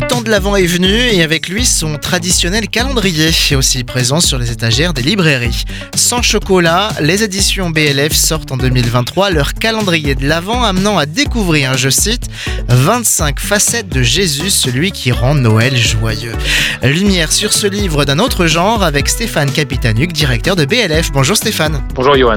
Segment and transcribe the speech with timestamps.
[0.00, 4.92] de l'Avent est venu et avec lui son traditionnel calendrier, aussi présent sur les étagères
[4.94, 5.64] des librairies.
[5.94, 11.76] Sans chocolat, les éditions BLF sortent en 2023 leur calendrier de l'Avent amenant à découvrir,
[11.76, 12.28] je cite,
[12.68, 16.34] 25 facettes de Jésus, celui qui rend Noël joyeux.
[16.82, 21.12] Lumière sur ce livre d'un autre genre avec Stéphane Capitanuc, directeur de BLF.
[21.12, 21.82] Bonjour Stéphane.
[21.94, 22.36] Bonjour Johan.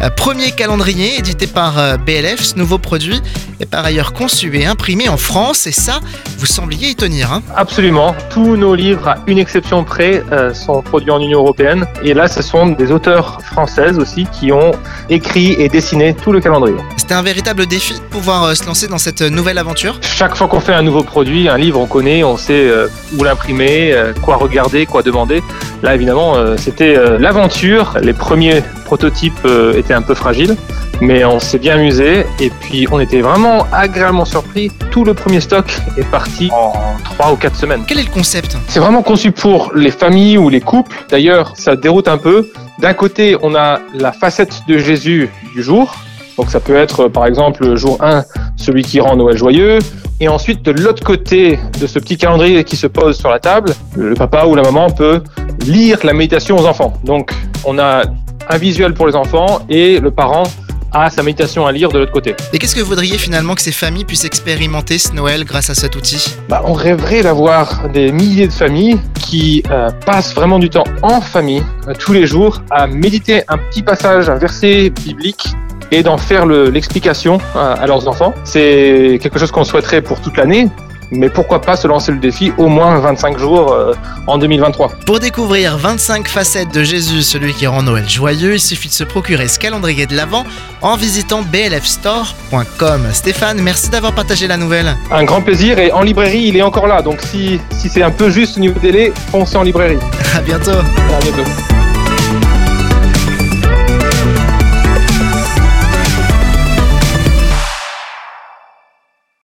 [0.00, 3.20] Euh, Premier calendrier édité par euh, BLF, ce nouveau produit
[3.60, 6.00] est par ailleurs conçu et imprimé en France et ça,
[6.38, 7.32] vous sembliez y tenir.
[7.32, 8.14] Hein Absolument.
[8.30, 11.86] Tous nos livres, à une exception près, euh, sont produits en Union européenne.
[12.02, 14.72] Et là, ce sont des auteurs françaises aussi qui ont
[15.08, 16.76] écrit et dessiné tout le calendrier.
[16.96, 19.98] C'était un véritable défi de pouvoir euh, se lancer dans cette nouvelle aventure.
[20.02, 23.24] Chaque fois qu'on fait un nouveau produit, un livre, on connaît, on sait euh, où
[23.24, 25.42] l'imprimer, euh, quoi regarder, quoi demander.
[25.82, 27.96] Là, évidemment, euh, c'était euh, l'aventure.
[28.02, 30.56] Les premiers prototypes euh, étaient un peu fragiles,
[31.00, 32.26] mais on s'est bien amusé.
[32.40, 34.70] Et puis, on était vraiment agréablement surpris.
[34.90, 35.64] Tout le premier stock
[35.96, 36.72] est parti en
[37.04, 37.84] 3 ou 4 semaines.
[37.86, 40.96] Quel est le concept C'est vraiment conçu pour les familles ou les couples.
[41.08, 42.50] D'ailleurs, ça déroute un peu.
[42.78, 45.94] D'un côté, on a la facette de Jésus du jour.
[46.36, 48.24] Donc ça peut être par exemple le jour 1,
[48.56, 49.78] celui qui rend Noël joyeux.
[50.20, 53.74] Et ensuite, de l'autre côté de ce petit calendrier qui se pose sur la table,
[53.96, 55.22] le papa ou la maman peut
[55.66, 56.94] lire la méditation aux enfants.
[57.04, 57.32] Donc
[57.64, 58.04] on a
[58.48, 60.44] un visuel pour les enfants et le parent
[60.92, 62.34] a sa méditation à lire de l'autre côté.
[62.52, 65.74] Et qu'est-ce que vous voudriez finalement que ces familles puissent expérimenter ce Noël grâce à
[65.74, 66.34] cet outil?
[66.48, 71.20] Bah, on rêverait d'avoir des milliers de familles qui euh, passent vraiment du temps en
[71.20, 75.46] famille euh, tous les jours à méditer un petit passage, un verset biblique
[75.92, 78.32] et d'en faire le- l'explication euh, à leurs enfants.
[78.44, 80.68] C'est quelque chose qu'on souhaiterait pour toute l'année,
[81.10, 83.94] mais pourquoi pas se lancer le défi au moins 25 jours euh,
[84.26, 84.90] en 2023.
[85.06, 89.04] Pour découvrir 25 facettes de Jésus, celui qui rend Noël joyeux, il suffit de se
[89.04, 90.44] procurer ce calendrier de l'Avent
[90.82, 93.02] en visitant blfstore.com.
[93.12, 94.96] Stéphane, merci d'avoir partagé la nouvelle.
[95.10, 98.10] Un grand plaisir et en librairie il est encore là, donc si, si c'est un
[98.10, 99.98] peu juste au niveau délai, foncez en librairie.
[100.36, 100.70] À bientôt.
[100.70, 102.59] À bientôt.